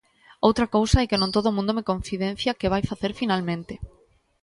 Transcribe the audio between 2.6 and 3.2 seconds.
vai facer